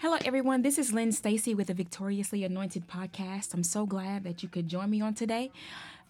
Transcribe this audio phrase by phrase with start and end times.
[0.00, 0.62] Hello, everyone.
[0.62, 3.52] This is Lynn Stacy with the Victoriously Anointed podcast.
[3.52, 5.50] I'm so glad that you could join me on today.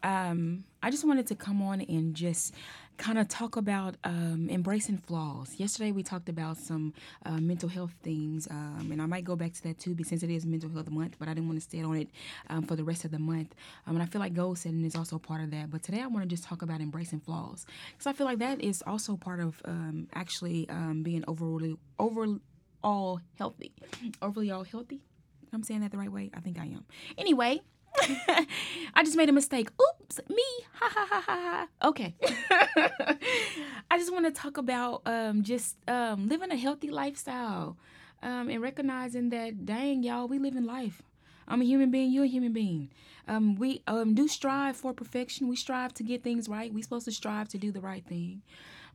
[0.03, 2.53] Um, I just wanted to come on and just
[2.99, 5.55] kind of talk about um, embracing flaws.
[5.57, 6.93] Yesterday, we talked about some
[7.25, 10.29] uh, mental health things, um, and I might go back to that too, since it
[10.29, 12.09] is Mental Health Month, but I didn't want to stay on it
[12.51, 13.55] um, for the rest of the month.
[13.87, 15.71] Um, and I feel like goal setting is also part of that.
[15.71, 18.61] But today, I want to just talk about embracing flaws because I feel like that
[18.61, 20.69] is also part of um, actually
[21.03, 22.39] being overly over
[22.83, 23.73] all healthy.
[24.23, 25.01] Overly all healthy?
[25.53, 26.31] I'm saying that the right way?
[26.35, 26.85] I think I am.
[27.17, 27.63] Anyway,
[28.95, 29.71] I just made a mistake.
[29.81, 30.45] Oops, me.
[30.75, 31.67] Ha ha ha ha.
[31.83, 31.89] ha.
[31.89, 32.15] Okay.
[33.91, 37.77] I just want to talk about um, just um, living a healthy lifestyle
[38.23, 41.03] um, and recognizing that, dang, y'all, we live in life.
[41.47, 42.91] I'm a human being, you're a human being.
[43.27, 45.49] Um, we um, do strive for perfection.
[45.49, 46.73] We strive to get things right.
[46.73, 48.43] We're supposed to strive to do the right thing.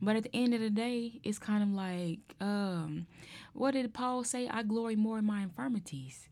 [0.04, 3.06] But at the end of the day, it's kind of like, um,
[3.52, 4.48] what did Paul say?
[4.48, 6.28] I glory more in my infirmities.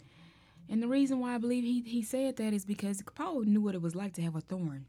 [0.69, 3.75] And the reason why I believe he, he said that is because Paul knew what
[3.75, 4.87] it was like to have a thorn.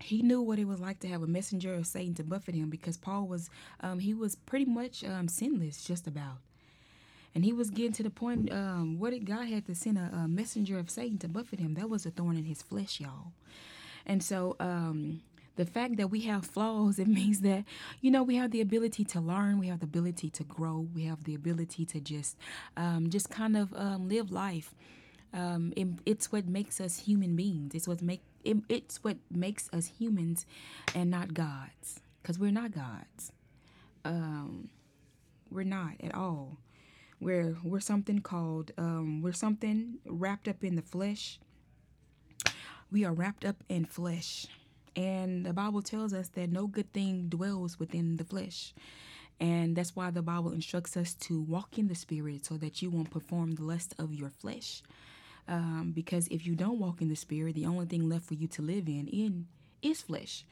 [0.00, 2.70] He knew what it was like to have a messenger of Satan to buffet him
[2.70, 3.48] because Paul was,
[3.80, 6.38] um, he was pretty much um, sinless, just about.
[7.34, 10.10] And he was getting to the point, um, what did God had to send a,
[10.12, 11.74] a messenger of Satan to buffet him?
[11.74, 13.32] That was a thorn in his flesh, y'all.
[14.04, 15.22] And so, um,
[15.56, 17.64] the fact that we have flaws, it means that,
[18.00, 21.04] you know, we have the ability to learn, we have the ability to grow, we
[21.04, 22.36] have the ability to just,
[22.76, 24.74] um, just kind of um, live life.
[25.34, 27.74] Um, it, it's what makes us human beings.
[27.74, 30.44] It's what make it, it's what makes us humans,
[30.94, 33.32] and not gods, because we're not gods.
[34.04, 34.68] Um,
[35.50, 36.58] we're not at all.
[37.20, 41.38] We're we're something called um, we're something wrapped up in the flesh.
[42.90, 44.46] We are wrapped up in flesh.
[44.96, 48.74] And the Bible tells us that no good thing dwells within the flesh.
[49.40, 52.90] And that's why the Bible instructs us to walk in the Spirit so that you
[52.90, 54.82] won't perform the lust of your flesh.
[55.48, 58.46] Um, because if you don't walk in the Spirit, the only thing left for you
[58.48, 59.46] to live in, in
[59.82, 60.44] is flesh.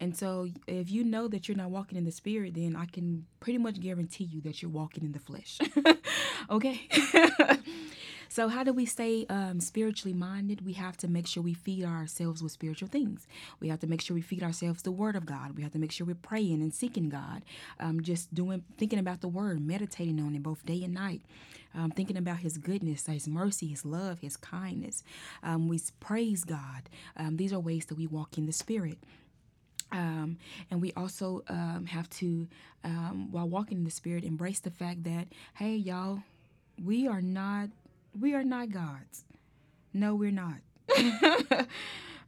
[0.00, 3.26] And so if you know that you're not walking in the Spirit, then I can
[3.40, 5.58] pretty much guarantee you that you're walking in the flesh.
[6.50, 6.80] okay?
[8.34, 10.66] So, how do we stay um, spiritually minded?
[10.66, 13.28] We have to make sure we feed ourselves with spiritual things.
[13.60, 15.56] We have to make sure we feed ourselves the Word of God.
[15.56, 17.44] We have to make sure we're praying and seeking God,
[17.78, 21.22] um, just doing, thinking about the Word, meditating on it both day and night,
[21.76, 25.04] um, thinking about His goodness, His mercy, His love, His kindness.
[25.44, 26.88] Um, we praise God.
[27.16, 28.98] Um, these are ways that we walk in the Spirit.
[29.92, 30.38] Um,
[30.72, 32.48] and we also um, have to,
[32.82, 36.24] um, while walking in the Spirit, embrace the fact that, hey, y'all,
[36.82, 37.68] we are not
[38.18, 39.24] we are not gods.
[39.92, 40.56] No, we're not.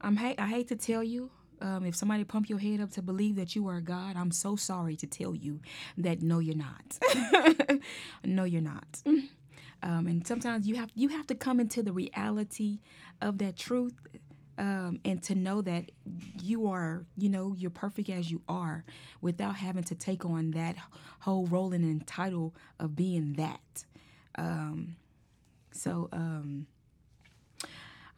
[0.00, 1.30] I'm hate I hate to tell you,
[1.60, 4.56] um, if somebody pump your head up to believe that you are God, I'm so
[4.56, 5.60] sorry to tell you
[5.98, 6.98] that no, you're not.
[8.24, 9.02] no, you're not.
[9.82, 12.80] Um, and sometimes you have you have to come into the reality
[13.20, 13.94] of that truth,
[14.58, 15.90] um, and to know that
[16.42, 18.84] you are, you know, you're perfect as you are,
[19.20, 20.76] without having to take on that
[21.20, 23.84] whole role and title of being that.
[24.36, 24.96] Um,
[25.76, 26.66] so um,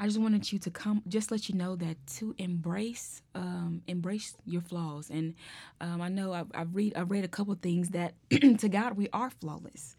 [0.01, 4.37] I just wanted you to come, just let you know that to embrace, um, embrace
[4.47, 5.11] your flaws.
[5.11, 5.35] And
[5.81, 9.09] um, I know I've, I've read, I've read a couple things that to God we
[9.13, 9.97] are flawless.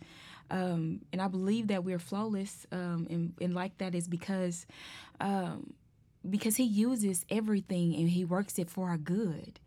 [0.52, 4.66] Um, and I believe that we're flawless, um, and, and like that is because,
[5.20, 5.74] um,
[6.28, 9.60] because He uses everything and He works it for our good.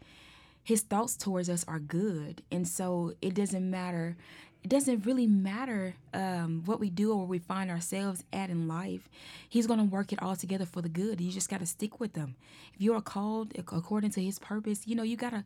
[0.64, 4.16] His thoughts towards us are good, and so it doesn't matter
[4.62, 8.68] it doesn't really matter um, what we do or where we find ourselves at in
[8.68, 9.08] life.
[9.48, 11.20] He's going to work it all together for the good.
[11.20, 12.36] You just got to stick with them.
[12.74, 15.44] If you are called according to His purpose, you know, you got to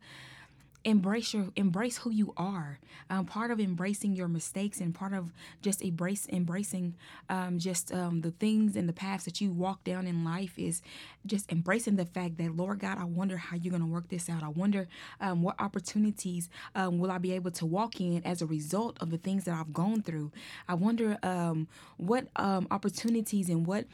[0.87, 2.79] embrace your embrace who you are.
[3.09, 6.95] Um, part of embracing your mistakes and part of just embrace embracing
[7.29, 10.81] um, just um, the things and the paths that you walk down in life is
[11.25, 14.29] just embracing the fact that lord god i wonder how you're going to work this
[14.29, 14.43] out.
[14.43, 14.87] I wonder
[15.19, 19.09] um, what opportunities um, will i be able to walk in as a result of
[19.09, 20.31] the things that i've gone through.
[20.69, 21.67] I wonder um,
[21.97, 23.85] what opportunities and what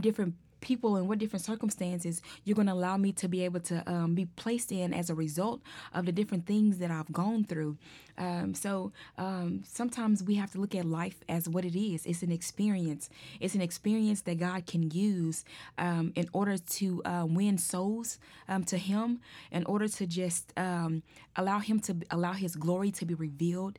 [0.00, 0.34] different
[0.66, 4.14] people and what different circumstances you're going to allow me to be able to um,
[4.20, 5.60] be placed in as a result
[5.94, 7.78] of the different things that I've gone through.
[8.18, 12.04] Um, so um, sometimes we have to look at life as what it is.
[12.10, 13.04] It's an experience.
[13.40, 15.44] It's an experience that God can use
[15.78, 18.18] um, in order to uh, win souls
[18.48, 19.20] um, to Him,
[19.52, 20.44] in order to just
[21.40, 23.78] allow Him to allow His glory to be revealed,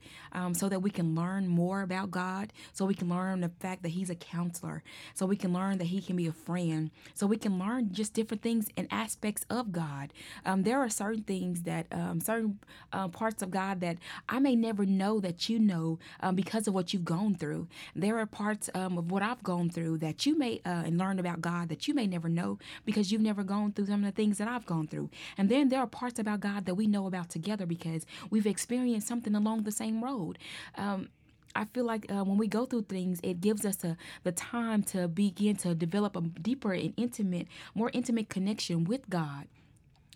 [0.54, 3.94] so that we can learn more about God, so we can learn the fact that
[3.98, 4.78] He's a counselor,
[5.18, 6.76] so we can learn that He can be a friend
[7.13, 10.13] so we can learn just different things and aspects of God.
[10.45, 12.59] Um, there are certain things that um, certain
[12.94, 13.97] uh, parts of God that
[14.29, 17.68] I may never know that you know um, because of what you've gone through.
[17.95, 21.19] There are parts um, of what I've gone through that you may uh, and learn
[21.19, 24.15] about God that you may never know because you've never gone through some of the
[24.15, 25.09] things that I've gone through.
[25.38, 29.07] And then there are parts about God that we know about together because we've experienced
[29.07, 30.38] something along the same road.
[30.75, 31.09] Um,
[31.56, 34.84] I feel like uh, when we go through things, it gives us a, the time
[34.84, 39.48] to begin to develop a deeper and intimate, more intimate connection with God.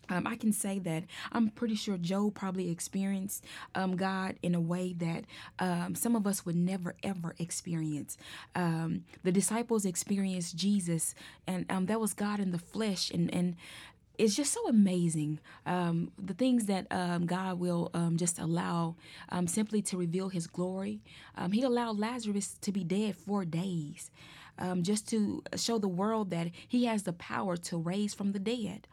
[0.09, 3.45] Um, I can say that I'm pretty sure Job probably experienced
[3.75, 5.23] um, God in a way that
[5.57, 8.17] um, some of us would never ever experience.
[8.53, 11.15] Um, the disciples experienced Jesus,
[11.47, 13.55] and um, that was God in the flesh, and and
[14.21, 18.95] it's just so amazing um, the things that um, God will um, just allow
[19.29, 21.01] um, simply to reveal His glory.
[21.35, 24.11] Um, he allowed Lazarus to be dead for days
[24.83, 28.87] just to show the world that He has the power to raise from the dead.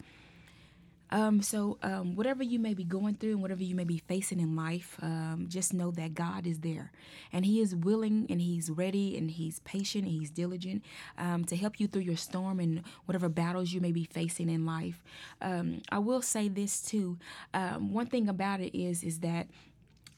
[1.10, 4.40] Um, so, um, whatever you may be going through and whatever you may be facing
[4.40, 6.92] in life, um, just know that God is there
[7.32, 10.84] and He is willing and He's ready and He's patient and He's diligent
[11.16, 14.66] um, to help you through your storm and whatever battles you may be facing in
[14.66, 15.02] life.
[15.40, 17.18] Um, I will say this too.
[17.54, 19.48] Um, one thing about it is, is that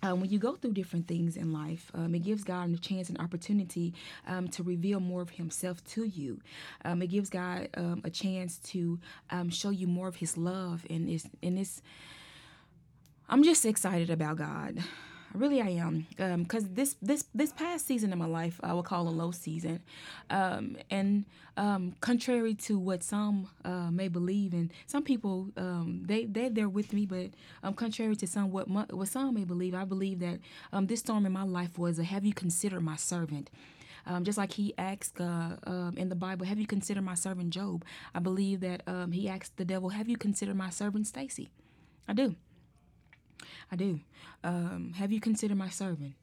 [0.02, 3.08] um, when you go through different things in life, um, it gives God a chance
[3.08, 3.94] and opportunity
[4.26, 6.40] um, to reveal more of Himself to you.
[6.84, 8.98] Um, it gives God um, a chance to
[9.30, 11.82] um, show you more of His love, and it's and it's.
[13.28, 14.82] I'm just excited about God.
[15.32, 16.06] Really, I am,
[16.42, 19.30] because um, this this this past season of my life, I would call a low
[19.30, 19.80] season,
[20.28, 21.24] um, and
[21.56, 26.68] um, contrary to what some uh, may believe, and some people um, they they they're
[26.68, 27.30] with me, but
[27.62, 30.40] um, contrary to some what my, what some may believe, I believe that
[30.72, 33.50] um, this storm in my life was a "Have you considered my servant?"
[34.06, 35.56] Um, just like he asked uh,
[35.96, 37.84] in the Bible, "Have you considered my servant Job?"
[38.16, 41.50] I believe that um, he asked the devil, "Have you considered my servant Stacy?"
[42.08, 42.34] I do.
[43.70, 44.00] I do.
[44.42, 46.14] Um, have you considered my servant?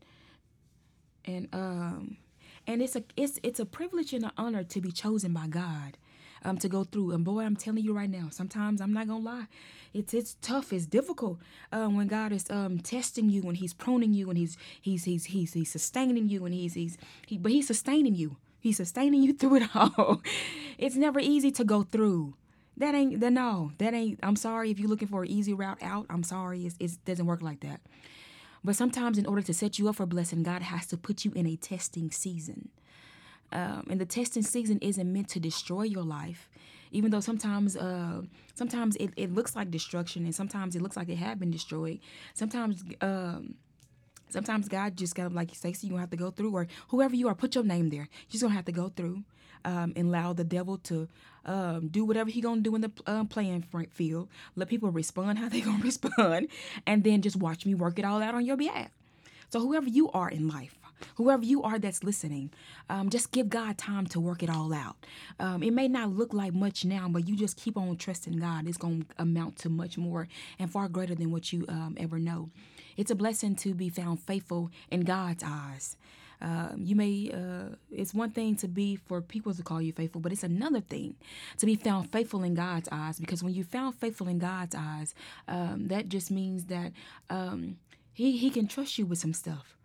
[1.26, 2.18] And um,
[2.66, 5.98] and it's a it's it's a privilege and an honor to be chosen by God.
[6.46, 7.12] Um, to go through.
[7.14, 9.48] And boy, I'm telling you right now, sometimes I'm not gonna lie,
[9.92, 11.40] it's it's tough, it's difficult
[11.72, 15.26] um, when God is um, testing you and He's pruning you and He's He's He's
[15.26, 18.38] He's He's sustaining you and He's He's He, but He's sustaining you.
[18.60, 20.22] He's sustaining you through it all.
[20.78, 22.36] it's never easy to go through
[22.78, 25.82] that ain't the no that ain't i'm sorry if you're looking for an easy route
[25.82, 26.06] out.
[26.10, 27.82] I'm sorry it's, it doesn't work like that.
[28.64, 31.32] But sometimes in order to set you up for blessing god has to put you
[31.36, 32.70] in a testing season.
[33.52, 36.50] Um, and the testing season isn't meant to destroy your life
[36.92, 38.22] even though sometimes uh,
[38.54, 42.00] sometimes it, it looks like destruction and sometimes it looks like it had been destroyed.
[42.34, 43.56] Sometimes um,
[44.30, 47.16] sometimes god just got to, like Stacy, you gonna have to go through or whoever
[47.16, 49.24] you are put your name there you're just gonna have to go through
[49.66, 51.08] um, and allow the devil to
[51.46, 54.30] um, do whatever he gonna do in the uh, playing field.
[54.56, 56.48] Let people respond how they gonna respond,
[56.86, 58.90] and then just watch me work it all out on your behalf.
[59.50, 60.78] So whoever you are in life,
[61.16, 62.52] whoever you are that's listening,
[62.90, 64.98] um, just give God time to work it all out.
[65.40, 68.68] Um, it may not look like much now, but you just keep on trusting God.
[68.68, 70.28] It's going to amount to much more
[70.60, 72.50] and far greater than what you um, ever know.
[72.98, 75.96] It's a blessing to be found faithful in God's eyes.
[76.40, 80.22] Um, you may, uh, it's one thing to be for people to call you faithful,
[80.22, 81.16] but it's another thing
[81.58, 83.20] to be found faithful in God's eyes.
[83.20, 85.16] Because when you found faithful in God's eyes,
[85.48, 86.92] um, that just means that
[87.30, 87.78] um,
[88.14, 89.78] he he can trust you with some stuff.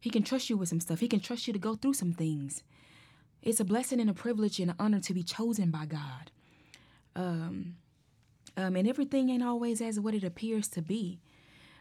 [0.00, 1.00] He can trust you with some stuff.
[1.00, 2.62] He can trust you to go through some things.
[3.42, 6.30] It's a blessing and a privilege and an honor to be chosen by God.
[7.14, 7.76] Um,
[8.56, 11.20] um, and everything ain't always as what it appears to be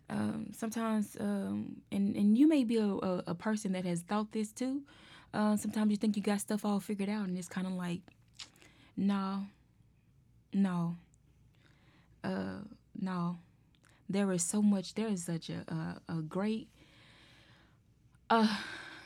[0.09, 4.31] um, sometimes, um, and and you may be a, a, a, person that has thought
[4.31, 4.81] this too.
[5.33, 8.01] Uh, sometimes you think you got stuff all figured out, and it's kind of like,
[8.97, 9.45] no,
[10.53, 10.97] no,
[12.23, 12.59] uh,
[12.99, 13.37] no.
[14.09, 14.95] There is so much.
[14.95, 15.63] There is such a
[16.09, 16.67] a, a great.
[18.29, 18.57] Uh,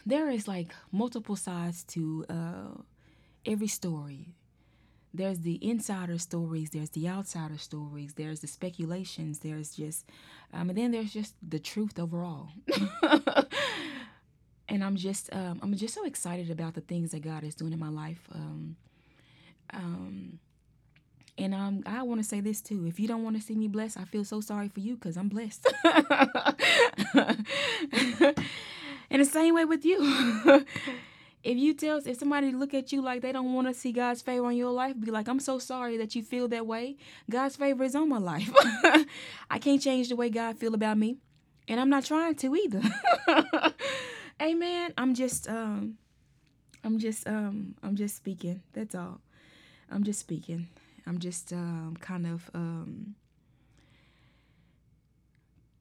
[0.06, 2.82] there is like multiple sides to uh,
[3.46, 4.34] every story
[5.16, 10.10] there's the insider stories, there's the outsider stories, there's the speculations, there's just,
[10.54, 12.50] um, and then there's just the truth overall.
[14.70, 17.74] and I'm just, um, I'm just so excited about the things that God is doing
[17.74, 18.28] in my life.
[18.34, 18.76] Um,
[19.74, 20.40] um,
[21.38, 22.86] and um, I want to say this too.
[22.86, 25.18] If you don't want to see me blessed, I feel so sorry for you because
[25.18, 25.68] I'm blessed.
[29.10, 30.00] and the same way with you
[31.46, 34.24] if you tell if somebody look at you like they don't want to see God's
[34.24, 36.98] favor on your life, be like, I'm so sorry that you feel that way.
[37.30, 38.52] God's favor is on my life.
[39.50, 41.18] I can't change the way God feel about me,
[41.68, 42.82] and I'm not trying to either.
[44.42, 44.94] Amen.
[44.98, 45.98] I'm just um,
[46.84, 48.62] I'm just um, I'm just speaking.
[48.74, 49.22] That's all.
[49.92, 50.68] I'm just speaking.
[51.06, 53.14] I'm just um, kind of um,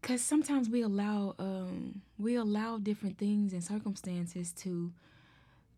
[0.02, 4.92] because sometimes we allow um, we allow different things and circumstances to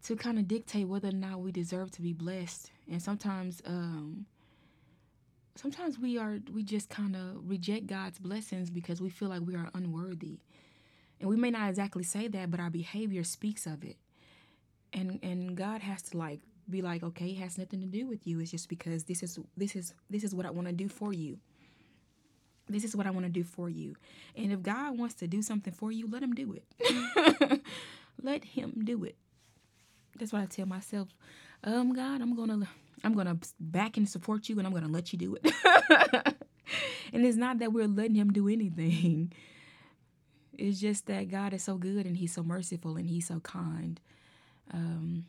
[0.06, 4.24] to kind of dictate whether or not we deserve to be blessed and sometimes um,
[5.56, 9.56] sometimes we are we just kind of reject god's blessings because we feel like we
[9.56, 10.38] are unworthy
[11.20, 13.96] and we may not exactly say that but our behavior speaks of it
[14.92, 16.38] and and god has to like
[16.70, 19.40] be like okay it has nothing to do with you it's just because this is
[19.56, 21.36] this is this is what i want to do for you
[22.68, 23.94] this is what I want to do for you.
[24.34, 27.60] And if God wants to do something for you, let him do it.
[28.22, 29.14] let him do it.
[30.18, 31.08] That's what I tell myself.
[31.64, 32.68] Um, God, I'm gonna
[33.04, 35.52] I'm gonna back and support you and I'm gonna let you do it.
[37.12, 39.32] and it's not that we're letting him do anything.
[40.58, 44.00] It's just that God is so good and he's so merciful and he's so kind.
[44.72, 45.26] Um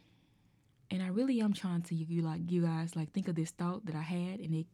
[0.89, 3.85] and I really am trying to you like you guys like think of this thought
[3.85, 4.67] that I had and it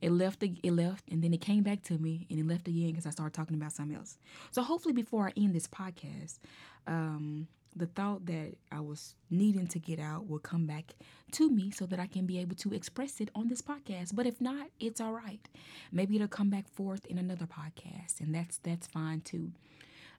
[0.00, 2.88] it left, it left, and then it came back to me, and it left again
[2.88, 4.18] because I started talking about something else.
[4.50, 6.38] So hopefully, before I end this podcast,
[6.86, 10.94] um, the thought that I was needing to get out will come back
[11.32, 14.14] to me so that I can be able to express it on this podcast.
[14.14, 15.46] But if not, it's all right.
[15.92, 19.52] Maybe it'll come back forth in another podcast, and that's that's fine too.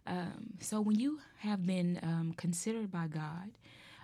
[0.08, 3.52] Um, so when you have been um, considered by God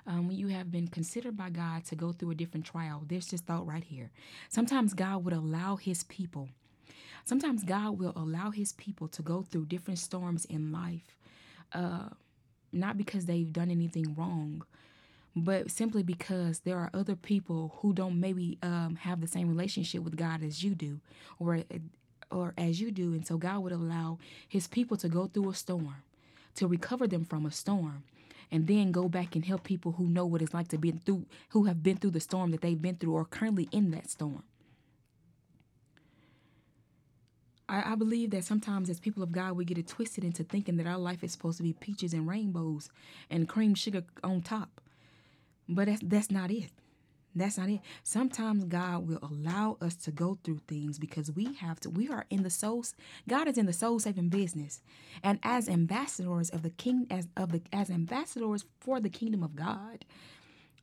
[0.07, 3.41] um, you have been considered by God to go through a different trial, there's this
[3.41, 4.12] thought right here.
[4.50, 6.50] Sometimes God would allow his people,
[7.25, 11.17] sometimes God will allow his people to go through different storms in life,
[11.74, 12.09] uh,
[12.71, 14.63] not because they've done anything wrong,
[15.35, 20.01] but simply because there are other people who don't maybe um, have the same relationship
[20.01, 21.00] with God as you do,
[21.39, 21.63] or
[22.31, 25.53] or as you do, and so God would allow His people to go through a
[25.53, 25.95] storm,
[26.55, 28.03] to recover them from a storm,
[28.55, 31.25] and then go back and help people who know what it's like to be through
[31.50, 34.43] who have been through the storm that they've been through or currently in that storm.
[37.67, 40.77] I, I believe that sometimes as people of God we get it twisted into thinking
[40.77, 42.89] that our life is supposed to be peaches and rainbows
[43.29, 44.79] and cream sugar on top.
[45.67, 46.71] But that's that's not it.
[47.35, 47.81] That's not it.
[48.03, 51.89] Sometimes God will allow us to go through things because we have to.
[51.89, 52.85] We are in the soul.
[53.27, 54.81] God is in the soul saving business,
[55.21, 59.55] and as ambassadors of the king, as of the as ambassadors for the kingdom of
[59.55, 60.05] God,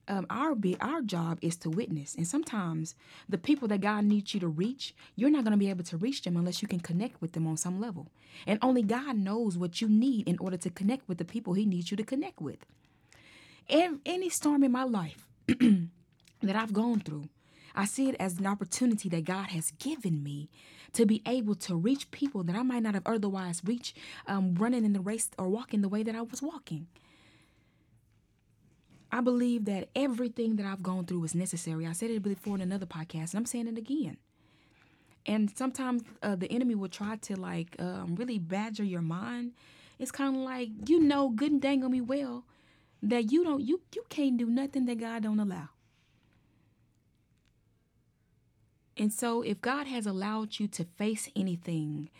[0.09, 2.15] um, our be our job is to witness.
[2.15, 2.95] And sometimes
[3.29, 5.97] the people that God needs you to reach, you're not going to be able to
[5.97, 8.09] reach them unless you can connect with them on some level.
[8.47, 11.65] And only God knows what you need in order to connect with the people He
[11.65, 12.59] needs you to connect with.
[13.69, 15.27] In any storm in my life.
[16.43, 17.29] that I've gone through.
[17.75, 20.51] I see it as an opportunity that God has given me
[20.93, 23.97] to be able to reach people that I might not have otherwise reached
[24.27, 26.87] um, running in the race or walking the way that I was walking.
[29.11, 31.87] I believe that everything that I've gone through is necessary.
[31.87, 34.17] I said it before in another podcast, and I'm saying it again.
[35.27, 39.53] And sometimes uh, the enemy will try to like um, really badger your mind.
[39.99, 42.45] It's kind of like you know good and dang on me well
[43.03, 45.69] that you don't you you can't do nothing that God don't allow.
[48.97, 52.11] And so, if God has allowed you to face anything,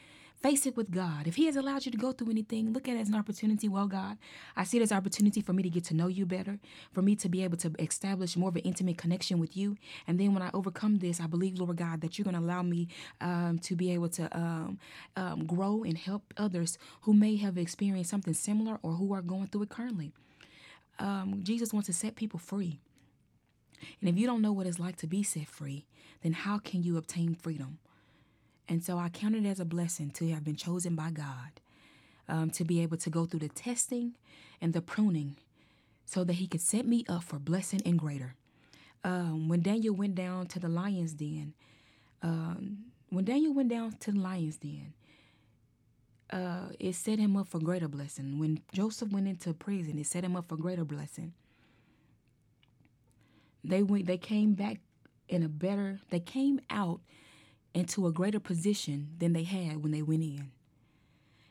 [0.43, 1.27] face it with God.
[1.27, 3.69] If He has allowed you to go through anything, look at it as an opportunity.
[3.69, 4.19] Well, God,
[4.57, 6.59] I see it as an opportunity for me to get to know you better,
[6.93, 9.77] for me to be able to establish more of an intimate connection with you.
[10.07, 12.63] And then when I overcome this, I believe, Lord God, that you're going to allow
[12.63, 12.89] me
[13.21, 14.79] um, to be able to um,
[15.17, 19.47] um, grow and help others who may have experienced something similar or who are going
[19.47, 20.11] through it currently.
[20.99, 22.81] Um, Jesus wants to set people free.
[24.01, 25.87] And if you don't know what it's like to be set free,
[26.23, 27.79] then how can you obtain freedom?
[28.69, 31.61] And so I count it as a blessing to have been chosen by God
[32.29, 34.15] um, to be able to go through the testing
[34.61, 35.37] and the pruning
[36.07, 38.35] so that He could set me up for blessing and greater.
[39.05, 41.55] Um, when Daniel went down to the lion's den,
[42.23, 44.95] um, when Daniel went down to the lion's den,
[46.33, 48.39] uh, it set him up for greater blessing.
[48.39, 51.35] When Joseph went into prison, it set him up for greater blessing.
[53.65, 54.07] They went.
[54.07, 54.81] They came back
[55.29, 56.01] in a better.
[56.11, 57.01] They came out
[57.75, 60.51] into a greater position than they had when they went in.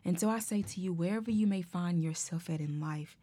[0.04, 3.18] And so I say to you, wherever you may find yourself at in life,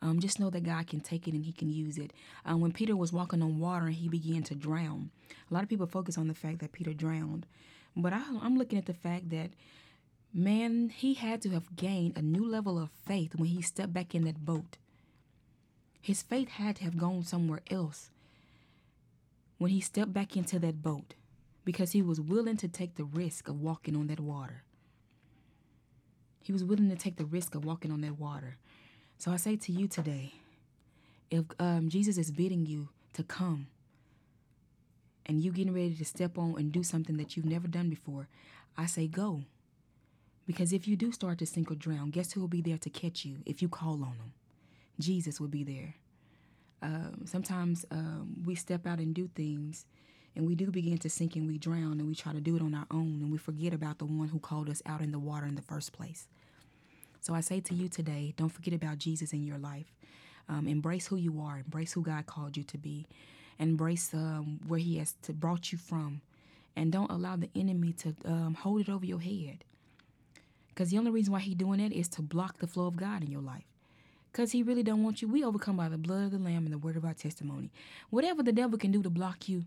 [0.00, 2.12] um, just know that God can take it and He can use it.
[2.44, 5.10] Um, when Peter was walking on water and he began to drown,
[5.50, 7.46] a lot of people focus on the fact that Peter drowned,
[7.96, 9.50] but I, I'm looking at the fact that
[10.32, 14.14] man, he had to have gained a new level of faith when he stepped back
[14.14, 14.76] in that boat.
[16.00, 18.10] His faith had to have gone somewhere else
[19.58, 21.14] when he stepped back into that boat
[21.64, 24.62] because he was willing to take the risk of walking on that water.
[26.42, 28.56] He was willing to take the risk of walking on that water.
[29.18, 30.32] So I say to you today
[31.30, 33.66] if um, Jesus is bidding you to come
[35.26, 38.28] and you getting ready to step on and do something that you've never done before,
[38.76, 39.42] I say go.
[40.46, 42.88] Because if you do start to sink or drown, guess who will be there to
[42.88, 44.32] catch you if you call on him?
[44.98, 45.96] Jesus will be there.
[46.82, 49.86] Um, sometimes um, we step out and do things
[50.36, 52.62] and we do begin to sink and we drown and we try to do it
[52.62, 55.18] on our own and we forget about the one who called us out in the
[55.18, 56.28] water in the first place.
[57.20, 59.92] So I say to you today, don't forget about Jesus in your life.
[60.48, 63.06] Um, embrace who you are, embrace who God called you to be,
[63.58, 66.22] embrace um, where He has brought you from,
[66.74, 69.64] and don't allow the enemy to um, hold it over your head.
[70.68, 73.22] Because the only reason why He's doing that is to block the flow of God
[73.22, 73.64] in your life.
[74.30, 75.28] Because He really don't want you.
[75.28, 77.70] We overcome by the blood of the Lamb and the word of our testimony.
[78.10, 79.64] Whatever the devil can do to block you,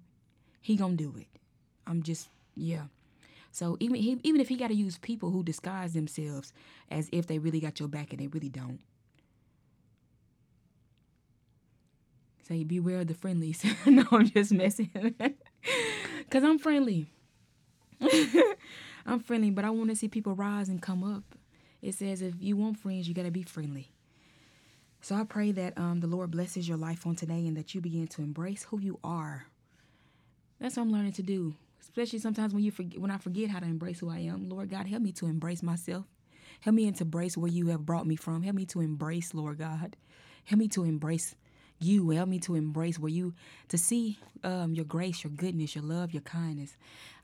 [0.62, 1.28] he gonna do it.
[1.88, 2.84] I'm just yeah.
[3.52, 6.54] So even he, even if he got to use people who disguise themselves
[6.90, 8.80] as if they really got your back and they really don't.
[12.48, 13.64] Say beware of the friendlies.
[13.86, 14.90] no, I'm just messing.
[16.30, 17.12] Cause I'm friendly.
[19.06, 21.24] I'm friendly, but I want to see people rise and come up.
[21.82, 23.92] It says if you want friends, you gotta be friendly.
[25.02, 27.82] So I pray that um, the Lord blesses your life on today and that you
[27.82, 29.48] begin to embrace who you are
[30.62, 31.56] that's what I'm learning to do.
[31.82, 34.48] Especially sometimes when you forget, when I forget how to embrace who I am.
[34.48, 36.06] Lord God, help me to embrace myself.
[36.62, 38.44] Help me to embrace where you have brought me from.
[38.44, 39.96] Help me to embrace, Lord God.
[40.46, 41.36] Help me to embrace
[41.84, 42.10] you.
[42.12, 43.34] Help me to embrace where you
[43.70, 46.76] to see um, your grace, your goodness, your love, your kindness.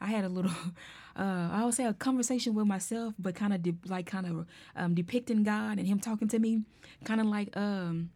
[0.02, 0.52] I had a little,
[1.16, 4.46] uh, I would say, a conversation with myself, but kind of de- like kind of
[4.76, 6.64] um, depicting God and Him talking to me,
[7.04, 8.10] kind of like um,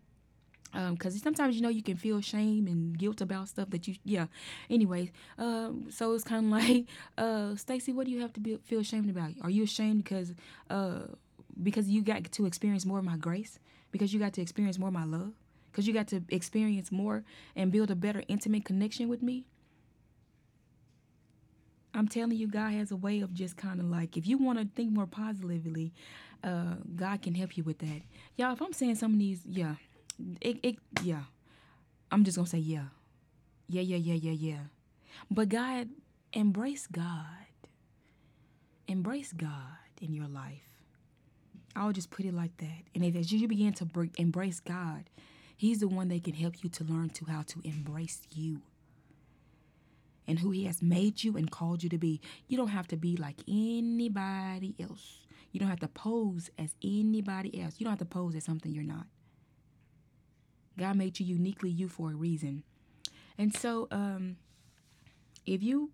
[0.71, 3.95] because um, sometimes you know you can feel shame and guilt about stuff that you
[4.05, 4.27] yeah
[4.69, 6.85] anyway um, so it's kind of like
[7.17, 10.33] uh stacy what do you have to be, feel ashamed about are you ashamed because
[10.69, 10.99] uh
[11.61, 13.59] because you got to experience more of my grace
[13.91, 15.33] because you got to experience more of my love
[15.71, 17.23] because you got to experience more
[17.55, 19.45] and build a better intimate connection with me
[21.93, 24.59] i'm telling you god has a way of just kind of like if you want
[24.59, 25.93] to think more positively
[26.43, 28.01] uh god can help you with that
[28.37, 29.75] y'all if i'm saying some of these yeah
[30.41, 31.21] it, it yeah.
[32.11, 32.85] I'm just gonna say yeah.
[33.67, 34.59] Yeah, yeah, yeah, yeah, yeah.
[35.29, 35.89] But God,
[36.33, 37.25] embrace God.
[38.87, 40.67] Embrace God in your life.
[41.75, 42.83] I'll just put it like that.
[42.93, 45.05] And if as you begin to embrace God,
[45.61, 48.63] He's the one that can help you to learn to how to embrace you
[50.27, 52.19] and who He has made you and called you to be.
[52.47, 55.27] You don't have to be like anybody else.
[55.51, 57.75] You don't have to pose as anybody else.
[57.77, 59.05] You don't have to pose as something you're not.
[60.79, 62.63] God made you uniquely you for a reason.
[63.37, 64.37] And so, um,
[65.45, 65.91] if you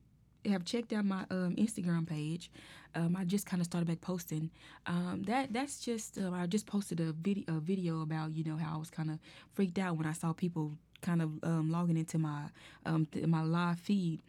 [0.51, 2.51] have checked out my um, Instagram page,
[2.95, 4.49] um, I just kind of started back posting.
[4.85, 8.57] Um, that that's just uh, I just posted a video a video about you know
[8.57, 9.19] how I was kind of
[9.53, 12.45] freaked out when I saw people kind of um, logging into my
[12.85, 14.21] um, th- my live feed.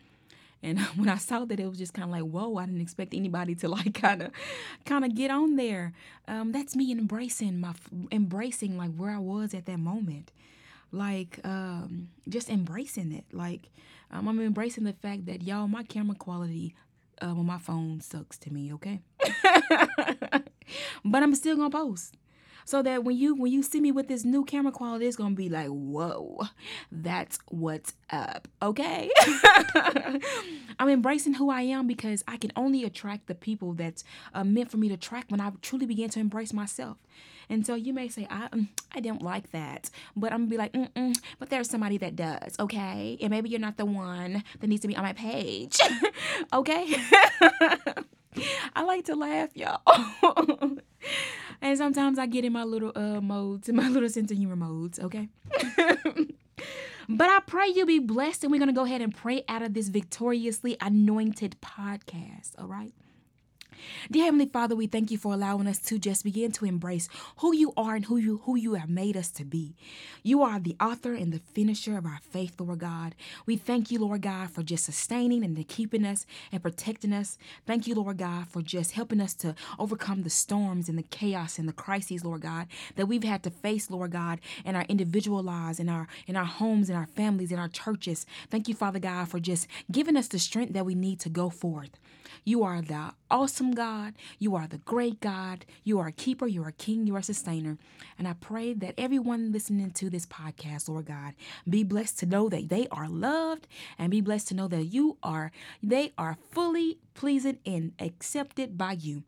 [0.61, 2.57] And when I saw that, it was just kind of like, whoa!
[2.57, 4.33] I didn't expect anybody to like kind of,
[4.85, 5.93] kind of get on there.
[6.27, 7.75] Um, that's me embracing my,
[8.11, 10.33] embracing like where I was at that moment
[10.93, 13.25] like um, just embracing it.
[13.33, 13.71] Like
[14.11, 16.75] um, I'm embracing the fact that y'all, my camera quality
[17.23, 18.73] uh, on my phone sucks to me.
[18.75, 19.01] Okay,
[21.05, 22.15] but I'm still gonna post
[22.69, 25.35] so that when you when you see me with this new camera quality it's gonna
[25.35, 26.39] be like whoa
[26.93, 29.11] that's what's up okay
[30.79, 34.05] i'm embracing who i am because i can only attract the people that's
[34.35, 36.99] uh, meant for me to attract when i truly begin to embrace myself
[37.51, 39.89] and so you may say, I, mm, I don't like that.
[40.15, 43.17] But I'm to be like, Mm-mm, but there's somebody that does, okay?
[43.23, 45.79] And maybe you're not the one that needs to be on my page,
[46.53, 46.95] okay?
[48.77, 49.81] I like to laugh, y'all.
[51.63, 54.57] and sometimes I get in my little uh modes, in my little sense of humor
[54.57, 55.29] modes, okay?
[57.11, 59.73] But I pray you be blessed, and we're to go ahead and pray out of
[59.73, 62.93] this victoriously anointed podcast, all right?
[64.11, 67.55] Dear Heavenly Father, we thank you for allowing us to just begin to embrace who
[67.55, 69.75] you are and who you who you have made us to be.
[70.23, 73.15] You are the author and the finisher of our faith, Lord God.
[73.47, 77.39] We thank you, Lord God, for just sustaining and keeping us and protecting us.
[77.67, 81.59] Thank you, Lord God, for just helping us to overcome the storms and the chaos
[81.59, 85.43] and the crises, Lord God, that we've had to face, Lord God, in our individual
[85.43, 88.27] lives, in our in our homes, in our families, in our churches.
[88.51, 91.51] Thank you, Father God, for just giving us the strength that we need to go
[91.51, 91.91] forth.
[92.45, 94.15] You are the awesome God.
[94.39, 95.65] You are the great God.
[95.85, 96.47] You are a keeper.
[96.47, 97.07] You are a king.
[97.07, 97.79] You are a sustainer.
[98.19, 101.35] And I pray that everyone listening to this podcast, Lord God,
[101.69, 103.67] be blessed to know that they are loved
[103.99, 105.51] and be blessed to know that you are,
[105.83, 109.23] they are fully pleasing and accepted by you.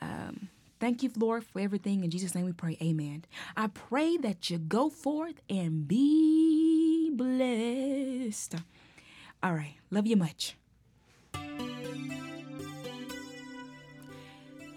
[0.00, 0.48] Um,
[0.82, 2.02] Thank you, Lord, for everything.
[2.02, 2.76] In Jesus' name we pray.
[2.82, 3.24] Amen.
[3.56, 8.56] I pray that you go forth and be blessed.
[9.44, 9.76] All right.
[9.92, 10.56] Love you much.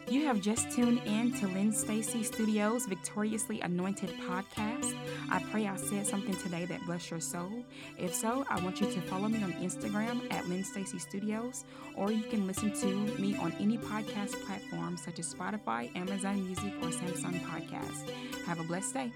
[0.07, 4.95] You have just tuned in to Lynn Stacy Studios' Victoriously Anointed podcast.
[5.31, 7.65] I pray I said something today that blessed your soul.
[7.97, 11.65] If so, I want you to follow me on Instagram at Lynn Stacy Studios,
[11.95, 12.87] or you can listen to
[13.19, 18.07] me on any podcast platform such as Spotify, Amazon Music, or Samsung Podcast.
[18.45, 19.11] Have a blessed day.